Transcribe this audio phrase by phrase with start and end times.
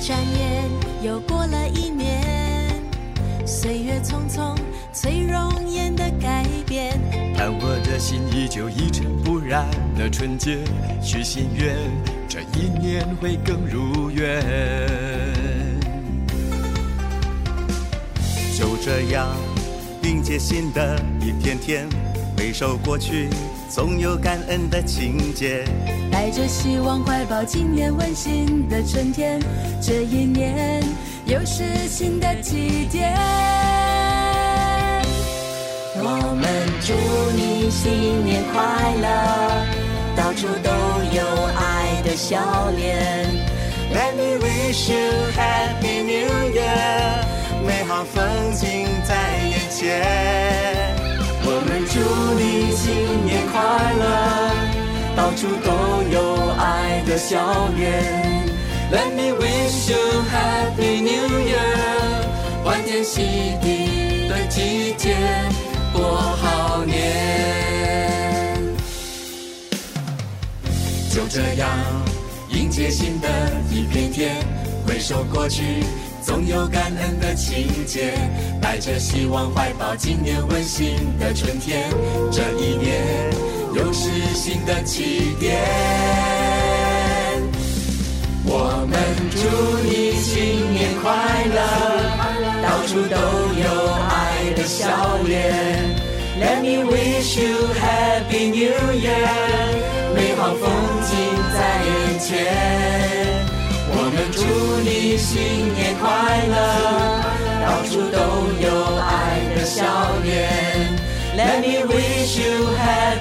[0.00, 0.64] 转眼
[1.02, 2.22] 又过了一年，
[3.46, 4.56] 岁月匆匆，
[4.94, 6.98] 催容颜的改变。
[7.36, 9.68] 但我的心依旧一尘不染
[9.98, 10.64] 的纯洁，
[11.02, 11.76] 许心愿，
[12.26, 14.42] 这一年会更如愿。
[18.56, 19.28] 就这样
[20.02, 21.86] 迎接新的一天天，
[22.38, 23.28] 回首过去，
[23.70, 25.64] 总有感恩的情节。
[26.10, 29.40] 带着希望怀抱今年温馨的春天，
[29.80, 30.82] 这一年
[31.24, 33.14] 又是新的起点。
[36.02, 36.44] 我们
[36.80, 36.92] 祝
[37.36, 38.60] 你新年快
[39.00, 39.06] 乐，
[40.16, 40.70] 到处都
[41.14, 41.22] 有
[41.54, 42.40] 爱的笑
[42.76, 43.28] 脸。
[43.92, 44.98] Let me wish you
[45.36, 47.22] happy new year，
[47.64, 48.18] 美好风
[48.52, 49.14] 景在
[49.46, 49.78] 眼前。
[51.42, 51.98] 我们祝
[52.38, 52.49] 你
[53.80, 54.04] 快乐，
[55.16, 55.70] 到处都
[56.12, 58.46] 有爱的笑脸。
[58.92, 59.96] Let me wish you
[60.30, 63.22] happy new year，欢天喜
[63.62, 65.16] 地的季节，
[65.94, 66.98] 过好年。
[71.10, 71.70] 就这样
[72.50, 73.28] 迎接新的
[73.70, 74.36] 一片天，
[74.86, 75.82] 回首过去，
[76.22, 78.12] 总有感恩的情节，
[78.60, 81.88] 带着希望怀抱今年温馨的春天，
[82.30, 83.30] 这一年
[83.74, 85.60] 又是新的起点。
[88.44, 88.98] 我们
[89.30, 89.38] 祝
[89.86, 91.12] 你新年快
[91.54, 91.58] 乐，
[92.62, 93.16] 到处都
[93.60, 93.64] 有
[94.08, 94.10] 爱
[94.56, 95.30] 的笑脸。
[96.40, 99.30] Let me wish you happy new year，
[100.14, 100.62] 美好风
[101.04, 101.10] 景
[101.54, 102.28] 在眼前。
[103.92, 104.38] 我们祝
[104.82, 105.28] 你新
[105.74, 106.09] 年快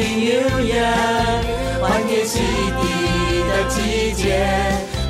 [0.00, 0.80] happy new year，
[1.80, 2.82] 欢天喜地
[3.48, 4.40] 的季节，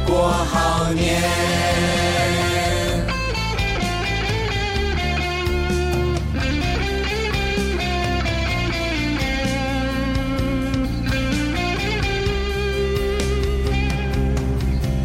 [0.06, 1.20] 过好年。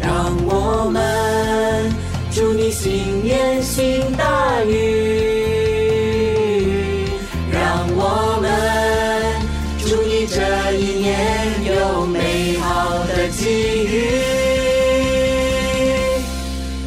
[0.02, 1.92] 让我们
[2.32, 4.85] 祝你新年行大运，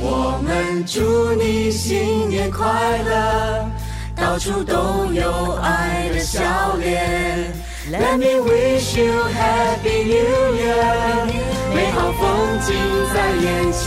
[0.01, 2.65] 我们祝你新年快
[3.03, 3.69] 乐，
[4.15, 6.39] 到处都有爱的笑
[6.79, 7.53] 脸。
[7.91, 11.25] Let me wish you happy new year，
[11.73, 12.69] 美好风景
[13.13, 13.79] 在眼前。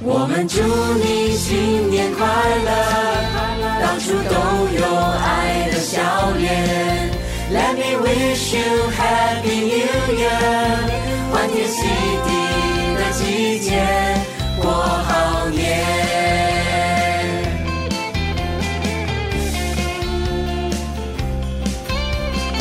[0.00, 0.62] 我们祝
[0.94, 2.26] 你新年快
[2.64, 2.70] 乐，
[3.82, 4.34] 到处都
[4.74, 4.80] 有
[5.20, 5.98] 爱的笑
[6.38, 6.46] 脸。
[7.50, 10.57] Let me wish you happy new year，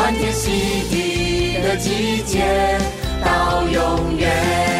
[0.07, 0.49] 欢天喜
[0.89, 2.79] 地的季节
[3.25, 4.76] 到永远。